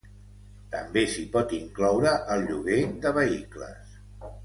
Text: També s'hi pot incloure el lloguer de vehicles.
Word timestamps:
També 0.75 1.03
s'hi 1.11 1.27
pot 1.35 1.53
incloure 1.59 2.17
el 2.37 2.49
lloguer 2.51 2.83
de 3.07 3.15
vehicles. 3.23 3.97